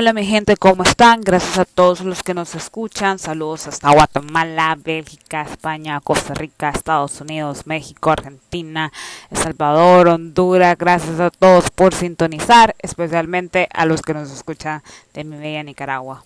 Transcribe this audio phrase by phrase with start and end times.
[0.00, 1.22] Hola mi gente, ¿cómo están?
[1.22, 3.18] Gracias a todos los que nos escuchan.
[3.18, 8.92] Saludos hasta Guatemala, Bélgica, España, Costa Rica, Estados Unidos, México, Argentina,
[9.28, 10.78] El Salvador, Honduras.
[10.78, 14.84] Gracias a todos por sintonizar, especialmente a los que nos escuchan
[15.14, 16.22] de mi bella Nicaragua.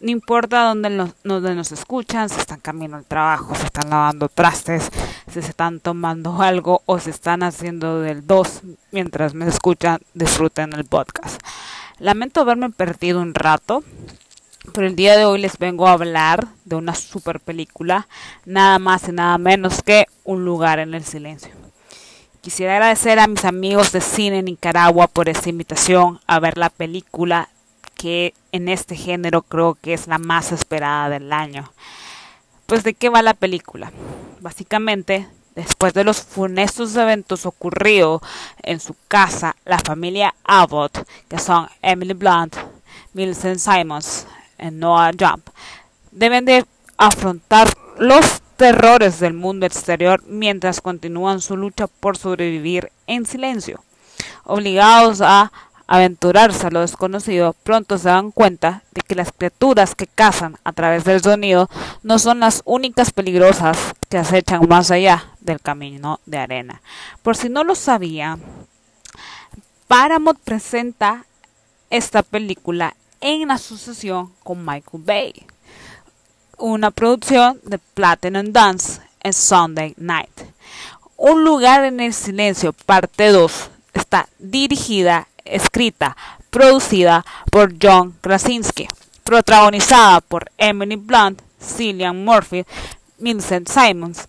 [0.00, 0.90] No importa dónde
[1.24, 4.90] nos, escuchan, si están camino al trabajo, si están lavando trastes,
[5.26, 8.62] si se están tomando algo o si están haciendo del 2
[8.92, 11.42] mientras me escuchan, disfruten el podcast.
[11.98, 13.84] Lamento haberme perdido un rato,
[14.72, 18.08] pero el día de hoy les vengo a hablar de una super película,
[18.44, 21.50] nada más y nada menos que Un lugar en el silencio.
[22.40, 27.48] Quisiera agradecer a mis amigos de Cine Nicaragua por esta invitación a ver la película
[27.94, 31.72] que en este género creo que es la más esperada del año.
[32.66, 33.92] Pues de qué va la película?
[34.40, 38.22] Básicamente, después de los funestos eventos ocurridos
[38.62, 42.56] en su casa, la familia Abbott, que son Emily Blunt,
[43.12, 44.26] Millicent Simons
[44.58, 45.48] y Noah Jump,
[46.10, 46.64] deben de
[46.96, 53.82] afrontar los terrores del mundo exterior mientras continúan su lucha por sobrevivir en silencio,
[54.44, 55.52] obligados a
[55.86, 60.72] aventurarse a lo desconocido, pronto se dan cuenta de que las criaturas que cazan a
[60.72, 61.68] través del sonido
[62.02, 66.82] no son las únicas peligrosas que acechan más allá del camino de arena.
[67.22, 68.38] Por si no lo sabía,
[69.88, 71.26] Paramount presenta
[71.90, 75.46] esta película en asociación con Michael Bay,
[76.58, 80.30] una producción de Platinum Dance en Sunday Night.
[81.16, 86.16] Un lugar en el silencio, parte 2, está dirigida escrita,
[86.50, 88.88] producida por John Krasinski,
[89.24, 92.64] protagonizada por Emily Blunt, Cillian Murphy,
[93.18, 94.28] Vincent Simons,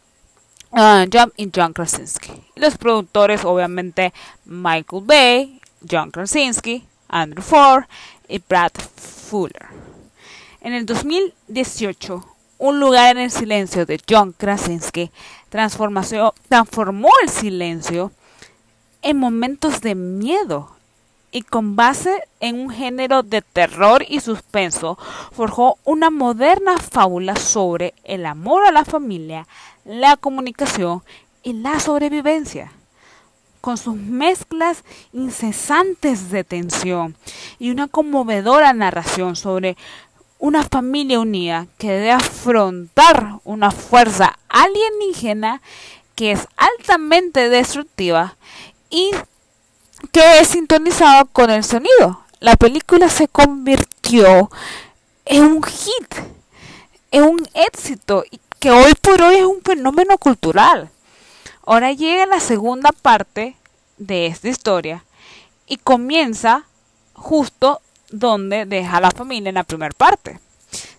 [0.72, 2.32] John y John Krasinski.
[2.56, 4.14] Y los productores, obviamente,
[4.46, 7.84] Michael Bay, John Krasinski, Andrew Ford
[8.28, 8.72] y Brad
[9.30, 9.68] Fuller.
[10.62, 12.24] En el 2018,
[12.60, 15.12] Un lugar en el silencio de John Krasinski
[15.50, 18.14] transformó el silencio
[19.02, 20.73] en momentos de miedo
[21.34, 24.98] y con base en un género de terror y suspenso,
[25.32, 29.48] forjó una moderna fábula sobre el amor a la familia,
[29.84, 31.02] la comunicación
[31.42, 32.72] y la sobrevivencia.
[33.62, 37.16] Con sus mezclas incesantes de tensión
[37.58, 39.76] y una conmovedora narración sobre
[40.38, 45.62] una familia unida que debe afrontar una fuerza alienígena
[46.16, 48.36] que es altamente destructiva
[48.90, 49.12] y
[50.12, 52.26] que es sintonizado con el sonido.
[52.40, 54.52] La película se convirtió
[55.26, 56.16] en un hit,
[57.12, 58.24] en un éxito,
[58.60, 60.90] que hoy por hoy es un fenómeno cultural.
[61.66, 63.56] Ahora llega la segunda parte
[63.98, 65.06] de esta historia
[65.68, 66.66] y comienza
[67.14, 70.40] justo donde deja la familia en la primera parte.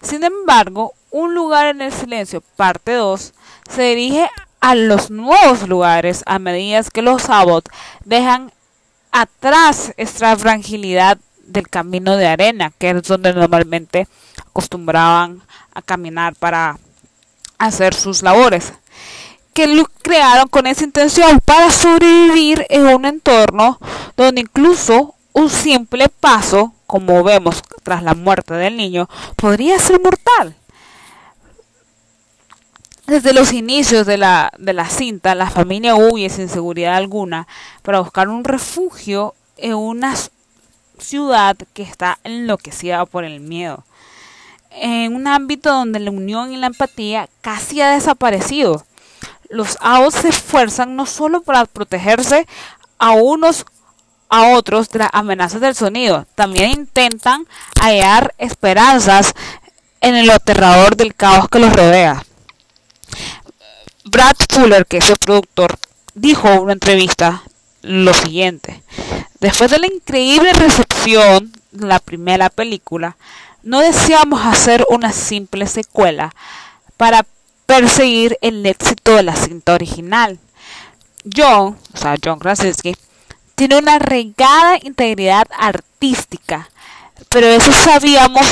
[0.03, 3.35] Sin embargo, Un lugar en el silencio, parte 2,
[3.71, 4.29] se dirige
[4.61, 7.69] a los nuevos lugares a medida que los Abbott
[8.05, 8.51] dejan
[9.15, 14.09] atrás esta fragilidad del camino de arena, que es donde normalmente
[14.41, 15.41] acostumbraban
[15.73, 16.79] a caminar para
[17.57, 18.73] hacer sus labores,
[19.53, 23.79] que lo crearon con esa intención para sobrevivir en un entorno
[24.17, 30.57] donde incluso un simple paso, como vemos tras la muerte del niño, podría ser mortal.
[33.07, 37.47] Desde los inicios de la, de la cinta, la familia huye sin seguridad alguna
[37.83, 40.15] para buscar un refugio en una
[40.99, 43.85] ciudad que está enloquecida por el miedo.
[44.71, 48.87] En un ámbito donde la unión y la empatía casi ha desaparecido.
[49.51, 52.47] Los AOS se esfuerzan no solo para protegerse
[52.99, 53.67] a unos
[54.31, 57.47] a otros de las amenazas del sonido, también intentan
[57.81, 59.35] hallar esperanzas
[60.01, 62.25] en el aterrador del caos que los rodea.
[64.15, 65.77] Brad Fuller, que es el productor,
[66.15, 67.43] dijo en una entrevista
[67.83, 68.81] lo siguiente.
[69.41, 73.17] Después de la increíble recepción de la primera película,
[73.65, 76.33] no deseamos hacer una simple secuela
[76.97, 77.27] para
[77.67, 80.39] perseguir el éxito de la cinta original.
[81.25, 82.95] John, o sea, John Krasinski,
[83.57, 86.71] tiene una regada integridad artística,
[87.31, 88.47] pero eso sabíamos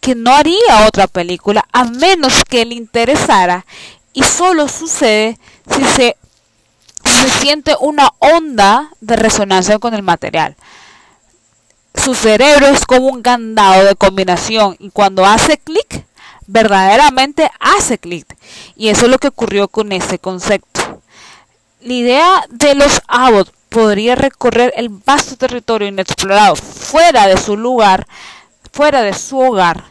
[0.00, 3.66] que no haría otra película a menos que le interesara
[4.12, 5.38] y solo sucede
[5.70, 6.16] si se,
[7.04, 10.56] se siente una onda de resonancia con el material.
[11.94, 16.06] Su cerebro es como un candado de combinación y cuando hace clic,
[16.46, 18.36] verdaderamente hace clic.
[18.76, 21.02] Y eso es lo que ocurrió con ese concepto.
[21.80, 28.06] La idea de los Abbott podría recorrer el vasto territorio inexplorado fuera de su lugar
[28.72, 29.82] fuera de su hogar,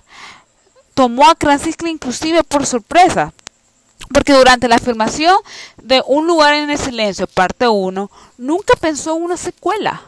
[0.93, 3.33] tomó a Krasinski inclusive por sorpresa.
[4.13, 5.35] Porque durante la filmación
[5.81, 10.01] de Un lugar en el silencio, parte 1, nunca pensó en una secuela.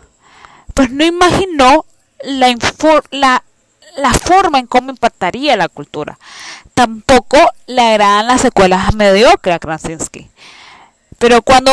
[0.73, 1.85] Pues no imaginó
[2.23, 3.43] la,
[3.97, 6.17] la, forma en cómo impactaría la cultura.
[6.73, 7.37] Tampoco
[7.67, 10.29] le agradan las secuelas mediocres a Krasinski.
[11.17, 11.71] Pero cuando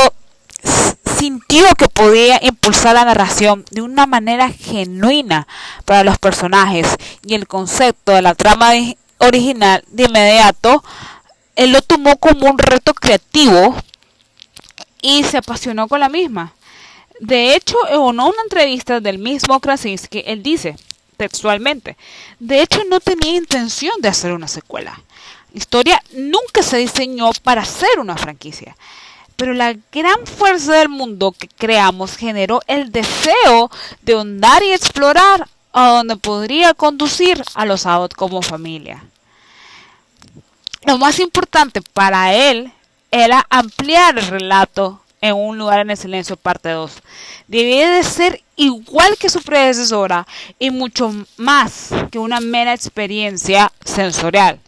[1.19, 5.47] sintió que podía impulsar la narración de una manera genuina
[5.85, 6.87] para los personajes
[7.25, 8.73] y el concepto de la trama
[9.19, 10.85] original de inmediato,
[11.57, 13.75] él lo tomó como un reto creativo
[15.03, 16.53] y se apasionó con la misma.
[17.19, 20.77] De hecho, en una entrevista del mismo Krasinski, él dice
[21.17, 21.97] textualmente,
[22.39, 25.01] de hecho no tenía intención de hacer una secuela.
[25.53, 28.77] La historia nunca se diseñó para ser una franquicia.
[29.37, 33.71] Pero la gran fuerza del mundo que creamos generó el deseo
[34.03, 39.05] de ahondar y explorar a donde podría conducir a los Abbott como familia.
[40.87, 42.73] Lo más importante para él
[43.11, 47.03] era ampliar el relato en un lugar en el silencio parte 2.
[47.49, 50.27] Debía de ser igual que su predecesora
[50.59, 54.61] y mucho más que una mera experiencia sensorial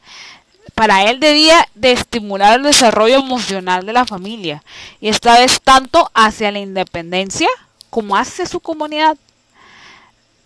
[0.79, 4.63] para él debía de estimular el desarrollo emocional de la familia
[5.01, 7.49] y esta vez tanto hacia la independencia
[7.91, 9.17] como hacia su comunidad.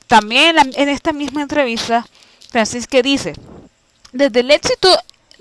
[0.06, 2.06] También en esta misma entrevista,
[2.50, 3.34] Francisque dice,
[4.12, 4.88] desde el éxito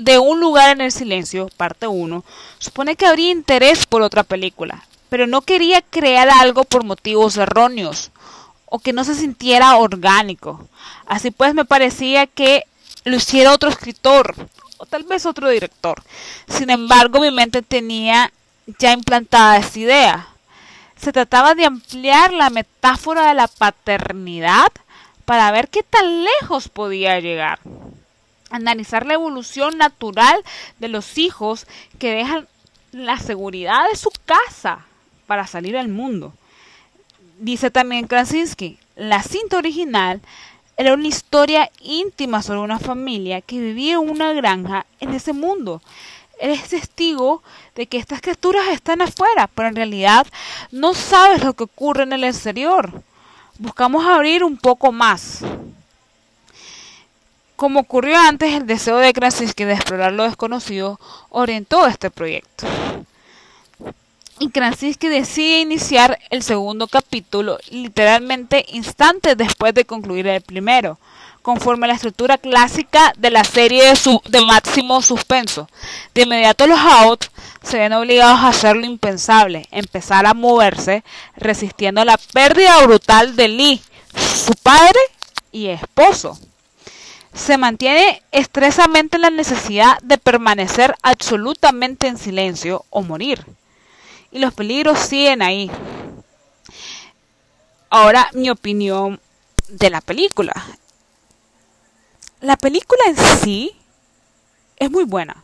[0.04, 2.24] de Un lugar en el silencio, parte 1,
[2.58, 8.12] supone que habría interés por otra película, pero no quería crear algo por motivos erróneos
[8.66, 10.68] o que no se sintiera orgánico.
[11.06, 12.64] Así pues me parecía que
[13.04, 14.34] lo hiciera otro escritor
[14.78, 16.02] o tal vez otro director.
[16.48, 18.32] Sin embargo, mi mente tenía
[18.80, 20.28] ya implantada esta idea.
[20.96, 24.72] Se trataba de ampliar la metáfora de la paternidad
[25.26, 27.60] para ver qué tan lejos podía llegar.
[28.52, 30.44] Analizar la evolución natural
[30.80, 31.66] de los hijos
[31.98, 32.48] que dejan
[32.92, 34.86] la seguridad de su casa
[35.28, 36.34] para salir al mundo.
[37.40, 40.22] Dice también Krasinski, la cinta original
[40.78, 45.82] era una historia íntima sobre una familia que vivía en una granja en ese mundo.
[46.40, 47.44] Eres testigo
[47.76, 50.26] de que estas criaturas están afuera, pero en realidad
[50.72, 53.04] no sabes lo que ocurre en el exterior.
[53.60, 55.42] Buscamos abrir un poco más.
[57.62, 61.00] Como ocurrió antes, el deseo de Krasinski de explorar lo desconocido
[61.30, 62.66] orientó este proyecto
[64.40, 70.98] y Krasinski decide iniciar el segundo capítulo literalmente instantes después de concluir el primero,
[71.44, 73.94] conforme a la estructura clásica de la serie
[74.26, 75.70] de, máximo suspenso.
[76.16, 77.26] De inmediato los Out
[77.62, 81.04] se ven obligados a hacer lo impensable, empezar a moverse,
[81.36, 83.82] resistiendo la pérdida brutal de Lee,
[84.16, 85.00] su padre
[85.52, 86.40] y esposo.
[87.34, 93.46] Se mantiene estresamente la necesidad de permanecer absolutamente en silencio o morir
[94.32, 95.70] y los peligros siguen ahí.
[97.90, 99.20] Ahora mi opinión
[99.68, 100.54] de la película.
[102.40, 103.76] La película en sí
[104.78, 105.44] es muy buena.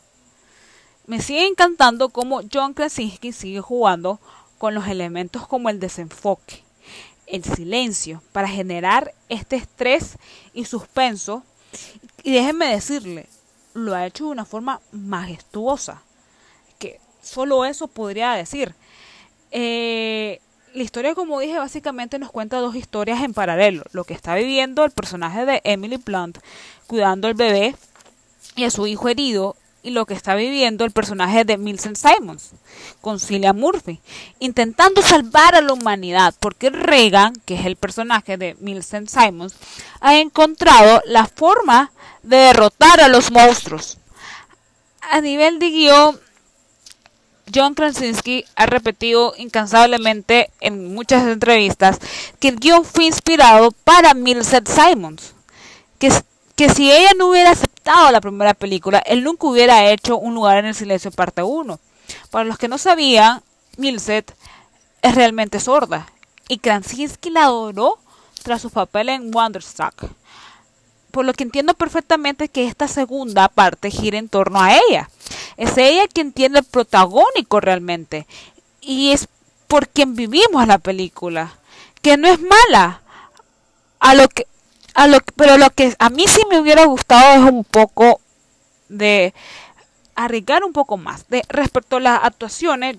[1.06, 4.19] Me sigue encantando cómo John Krasinski sigue jugando
[4.57, 6.63] con los elementos como el desenfoque,
[7.28, 10.18] el silencio, para generar este estrés
[10.54, 11.44] y suspenso.
[12.24, 13.28] Y déjenme decirle,
[13.74, 16.02] lo ha hecho de una forma majestuosa.
[17.28, 18.74] Solo eso podría decir.
[19.52, 20.40] Eh,
[20.74, 23.83] la historia, como dije, básicamente nos cuenta dos historias en paralelo.
[23.92, 26.38] Lo que está viviendo el personaje de Emily Blunt
[26.88, 27.76] cuidando al bebé
[28.56, 32.51] y a su hijo herido y lo que está viviendo el personaje de Milton Simons
[32.99, 34.01] con Cillian Murphy,
[34.37, 39.56] intentando salvar a la humanidad, porque Reagan, que es el personaje de Milton Simons,
[40.01, 43.97] ha encontrado la forma de derrotar a los monstruos.
[44.99, 46.19] A nivel de guion,
[47.56, 51.97] John Krasinski ha repetido incansablemente en muchas entrevistas
[52.41, 55.33] que el guion fue inspirado para Milset Simons,
[55.97, 56.11] que,
[56.57, 57.56] que si ella no hubiera
[58.11, 61.79] la primera película, él nunca hubiera hecho Un lugar en el silencio parte 1.
[62.29, 63.41] Para los que no sabían,
[63.77, 64.35] Milset
[65.01, 66.07] es realmente sorda
[66.49, 67.99] y Krasinski la adoró
[68.44, 70.06] tras su papel en Wonderstruck.
[71.11, 75.09] Por lo que entiendo perfectamente que esta segunda parte gira en torno a ella
[75.57, 78.27] es ella quien tiene el protagónico realmente.
[78.81, 79.27] Y es
[79.67, 81.53] por quien vivimos la película.
[82.01, 83.01] Que no es mala.
[83.99, 84.45] A lo que,
[85.35, 88.19] pero lo que a mí sí me hubiera gustado es un poco
[88.89, 89.33] de
[90.16, 91.27] arriesgar un poco más.
[91.30, 92.97] De, respecto a las actuaciones,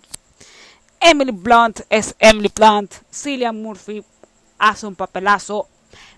[1.01, 2.95] Emily Blunt es Emily Blunt.
[3.13, 4.05] Cillian Murphy
[4.59, 5.69] hace un papelazo.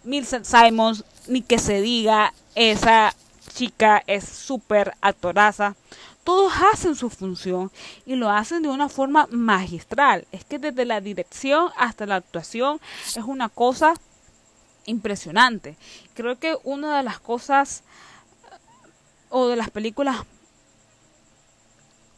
[0.05, 3.15] Millicent Simons, ni que se diga, esa
[3.55, 5.77] chica es súper actoraza.
[6.25, 7.71] Todos hacen su función
[8.05, 10.27] y lo hacen de una forma magistral.
[10.33, 13.95] Es que desde la dirección hasta la actuación es una cosa
[14.87, 15.77] impresionante.
[16.15, 17.83] Creo que una de las cosas
[19.29, 20.25] o de las películas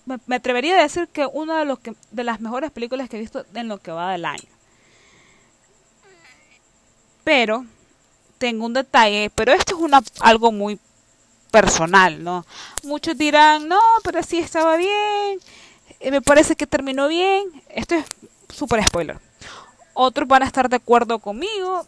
[0.04, 3.20] me, atrevería a decir que una de los que de las mejores películas que he
[3.20, 4.48] visto en lo que va del año.
[7.24, 7.64] Pero
[8.38, 10.78] tengo un detalle, pero esto es una algo muy
[11.52, 12.44] personal, ¿no?
[12.82, 15.38] Muchos dirán, "No, pero sí estaba bien.
[16.00, 18.04] Eh, me parece que terminó bien." Esto es
[18.52, 19.18] súper spoiler.
[19.94, 21.86] Otros van a estar de acuerdo conmigo,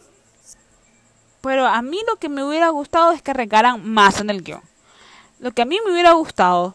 [1.45, 4.63] pero a mí lo que me hubiera gustado es que regaran más en el guion.
[5.39, 6.73] Lo que a mí me hubiera gustado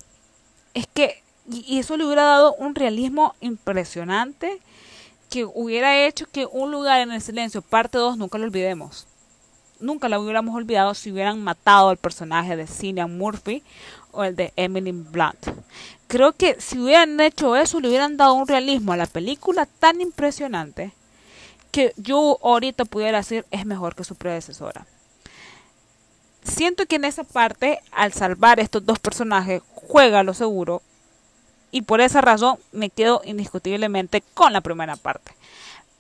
[0.75, 4.61] es que, y eso le hubiera dado un realismo impresionante,
[5.29, 9.09] que hubiera hecho que Un lugar en el silencio, parte 2, nunca lo olvidemos.
[9.81, 13.65] Nunca lo hubiéramos olvidado si hubieran matado al personaje de Cillian Murphy
[14.13, 15.49] o el de Emily Blunt.
[16.07, 20.01] Creo que si hubieran hecho eso, le hubieran dado un realismo a la película tan
[20.01, 20.93] impresionante
[21.71, 24.87] que yo ahorita pudiera decir es mejor que su predecesora.
[26.43, 30.83] Siento que en esa parte, al salvar estos dos personajes, juega lo seguro
[31.71, 35.33] y por esa razón me quedo indiscutiblemente con la primera parte.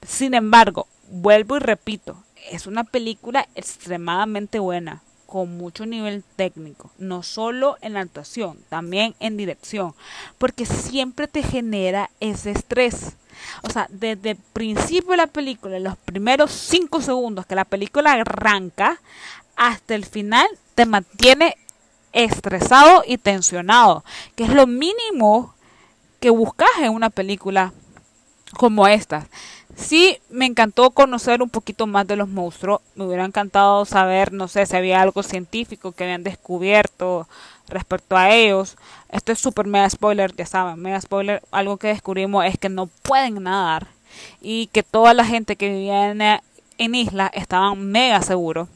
[0.06, 2.16] Sin embargo, vuelvo y repito,
[2.50, 9.14] es una película extremadamente buena, con mucho nivel técnico, no solo en la actuación, también
[9.20, 9.94] en dirección,
[10.38, 13.14] porque siempre te genera ese estrés.
[13.62, 18.12] O sea, desde el principio de la película, los primeros cinco segundos que la película
[18.12, 19.00] arranca,
[19.54, 21.56] hasta el final te mantiene
[22.12, 25.54] estresado y tensionado, que es lo mínimo
[26.18, 27.72] que buscas en una película
[28.56, 29.28] como esta.
[29.76, 32.80] Sí, me encantó conocer un poquito más de los monstruos.
[32.94, 37.26] Me hubiera encantado saber, no sé, si había algo científico que habían descubierto
[37.68, 38.76] respecto a ellos.
[39.10, 41.42] Esto es súper mega spoiler, ya saben, mega spoiler.
[41.50, 43.88] Algo que descubrimos es que no pueden nadar
[44.40, 48.68] y que toda la gente que vivía en, en isla estaban mega seguros.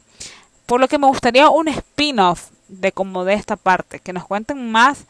[0.67, 4.71] Por lo que me gustaría un spin-off de como de esta parte, que nos cuenten
[4.71, 5.05] más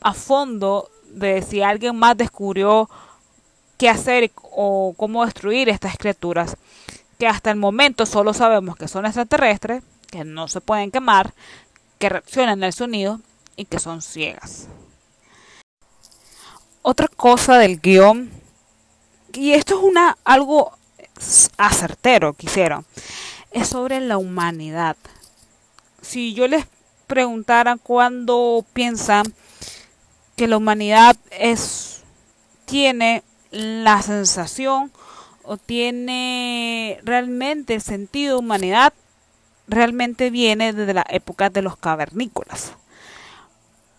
[0.00, 2.88] a fondo de si alguien más descubrió
[3.78, 6.56] qué hacer o cómo destruir estas criaturas,
[7.18, 11.34] que hasta el momento solo sabemos que son extraterrestres, que no se pueden quemar,
[11.98, 13.20] que reaccionan al sonido
[13.56, 14.68] y que son ciegas.
[16.82, 18.30] Otra cosa del guion,
[19.32, 20.72] y esto es una algo
[21.56, 22.48] acertero que
[23.52, 24.96] es sobre la humanidad.
[26.00, 26.66] Si yo les
[27.06, 29.32] preguntara cuándo piensan
[30.36, 32.02] que la humanidad es
[32.64, 34.90] tiene la sensación
[35.44, 38.92] o tiene realmente el sentido de humanidad
[39.68, 42.72] realmente viene desde la época de los cavernícolas.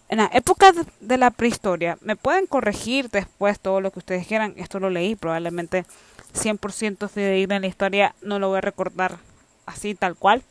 [0.10, 4.54] En la época de la prehistoria, me pueden corregir después todo lo que ustedes quieran,
[4.58, 5.86] esto lo leí, probablemente
[6.34, 9.18] 100% fidedigno en la historia, no lo voy a recordar
[9.66, 10.44] así tal cual,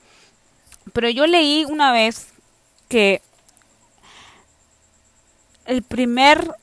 [0.92, 2.28] pero yo leí una vez
[2.88, 3.22] que
[5.64, 6.56] el primer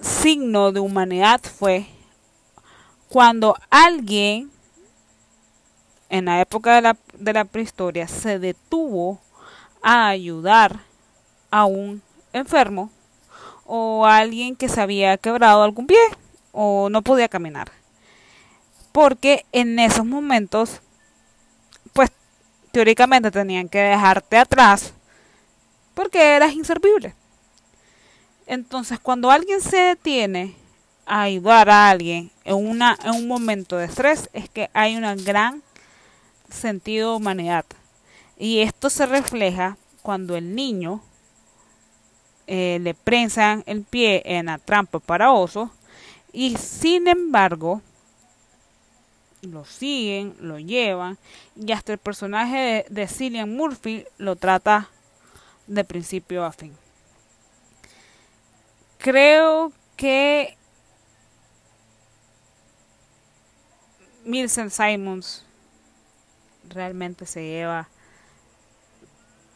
[0.00, 1.86] signo de humanidad fue
[3.08, 4.50] cuando alguien
[6.08, 9.20] en la época de la, de la prehistoria se detuvo
[9.82, 10.80] a ayudar
[11.50, 12.02] a un
[12.32, 12.90] enfermo
[13.64, 15.98] o a alguien que se había quebrado algún pie
[16.52, 17.70] o no podía caminar.
[18.92, 20.80] Porque en esos momentos,
[21.92, 22.10] pues
[22.72, 24.92] teóricamente tenían que dejarte atrás
[25.94, 27.14] porque eras inservible.
[28.50, 30.56] Entonces, cuando alguien se detiene
[31.06, 35.24] a ayudar a alguien en, una, en un momento de estrés, es que hay un
[35.24, 35.62] gran
[36.48, 37.64] sentido de humanidad.
[38.36, 41.00] Y esto se refleja cuando el niño
[42.48, 45.70] eh, le prensan el pie en la trampa para oso
[46.32, 47.80] y sin embargo
[49.42, 51.18] lo siguen, lo llevan
[51.54, 54.88] y hasta el personaje de Cillian Murphy lo trata
[55.68, 56.74] de principio a fin
[59.00, 60.56] creo que
[64.24, 65.44] Milson Simons
[66.68, 67.88] realmente se lleva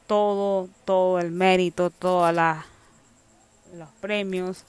[0.07, 4.65] todo, todo el mérito, todos los premios.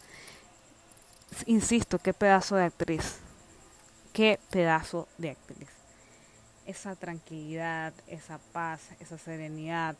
[1.46, 3.20] Insisto, qué pedazo de actriz.
[4.14, 5.70] Qué pedazo de actriz.
[6.66, 9.96] Esa tranquilidad, esa paz, esa serenidad.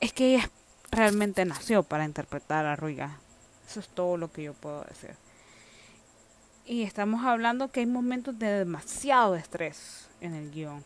[0.00, 0.61] Es que ella es
[0.92, 3.18] realmente nació para interpretar a Ruiga.
[3.66, 5.16] Eso es todo lo que yo puedo decir.
[6.64, 10.84] Y estamos hablando que hay momentos de demasiado estrés, en el guion.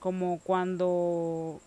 [0.00, 1.60] Como cuando...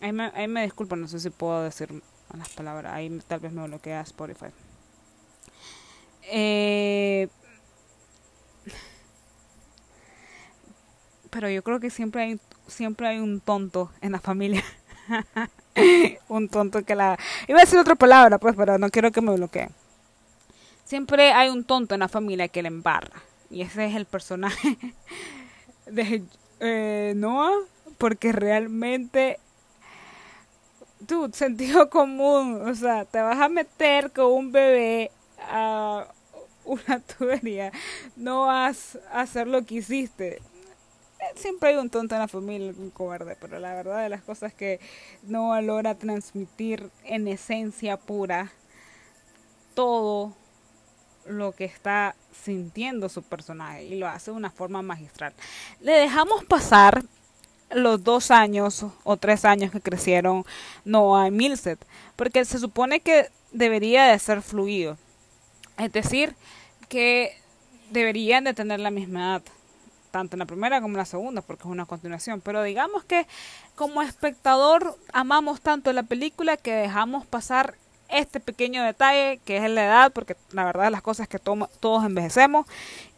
[0.00, 2.02] Ahí me, ahí disculpo, no sé si puedo decir
[2.36, 4.46] las palabras, ahí tal vez me bloquea Spotify.
[6.24, 7.28] Eh,
[11.30, 14.64] pero yo creo que siempre hay siempre hay un tonto en la familia.
[16.28, 19.34] un tonto que la iba a decir otra palabra, pues, pero no quiero que me
[19.34, 19.70] bloqueen.
[20.84, 24.76] Siempre hay un tonto en la familia que le embarra y ese es el personaje
[25.86, 26.22] de
[26.60, 27.52] eh, Noah
[27.98, 29.38] porque realmente
[31.06, 35.10] tú sentido común, o sea, te vas a meter con un bebé
[35.50, 36.06] a
[36.64, 37.72] una tubería,
[38.16, 40.40] no vas a hacer lo que hiciste.
[41.34, 44.52] Siempre hay un tonto en la familia, un cobarde, pero la verdad de las cosas
[44.52, 44.80] que
[45.22, 48.52] no logra transmitir en esencia pura
[49.74, 50.34] todo
[51.26, 55.32] lo que está sintiendo su personaje y lo hace de una forma magistral.
[55.80, 57.02] Le dejamos pasar
[57.70, 60.44] los dos años o tres años que crecieron
[60.84, 61.84] Noah y Milset,
[62.16, 64.98] porque se supone que debería de ser fluido.
[65.78, 66.34] Es decir,
[66.88, 67.36] que
[67.90, 69.42] deberían de tener la misma edad,
[70.12, 72.40] tanto en la primera como en la segunda, porque es una continuación.
[72.40, 73.26] Pero digamos que
[73.74, 77.74] como espectador amamos tanto la película que dejamos pasar
[78.08, 82.66] este pequeño detalle que es la edad, porque la verdad las cosas que todos envejecemos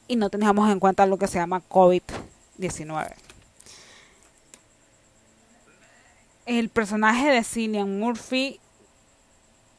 [0.09, 3.13] y no teníamos en cuenta lo que se llama COVID-19.
[6.47, 8.61] El personaje de Cillian Murphy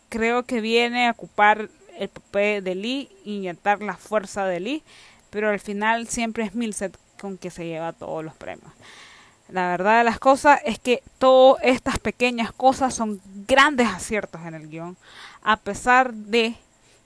[0.10, 4.84] creo que viene a ocupar el papel de Lee, inyectar la fuerza de Lee,
[5.30, 8.72] pero al final siempre es Milset con que se lleva todos los premios.
[9.50, 14.56] La verdad de las cosas es que todas estas pequeñas cosas son grandes aciertos en
[14.56, 14.98] el guion,
[15.44, 16.56] a pesar de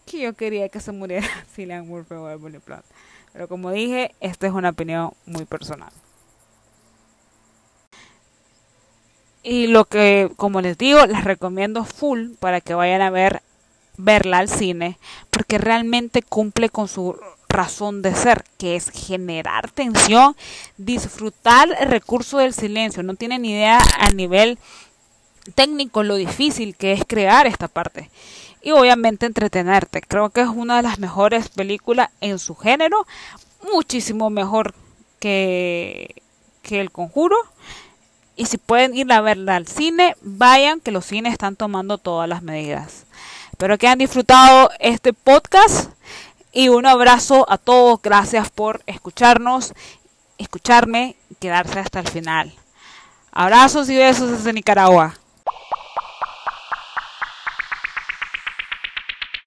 [0.05, 2.85] que yo quería que se muriera Cillian Murphy o Emily Blunt.
[3.33, 5.91] Pero como dije, esta es una opinión muy personal.
[9.43, 13.41] Y lo que, como les digo, les recomiendo full para que vayan a ver
[13.97, 14.97] verla al cine,
[15.29, 20.35] porque realmente cumple con su razón de ser, que es generar tensión,
[20.77, 23.03] disfrutar el recurso del silencio.
[23.03, 24.57] No tienen idea a nivel
[25.55, 28.09] técnico lo difícil que es crear esta parte.
[28.61, 30.01] Y obviamente entretenerte.
[30.01, 33.07] Creo que es una de las mejores películas en su género.
[33.73, 34.73] Muchísimo mejor
[35.19, 36.21] que,
[36.61, 37.37] que El Conjuro.
[38.35, 42.29] Y si pueden ir a verla al cine, vayan que los cines están tomando todas
[42.29, 43.05] las medidas.
[43.51, 45.91] Espero que hayan disfrutado este podcast
[46.59, 48.01] y un abrazo a todos.
[48.01, 49.73] Gracias por escucharnos,
[50.37, 52.53] escucharme y quedarse hasta el final.
[53.31, 55.18] Abrazos y besos desde Nicaragua.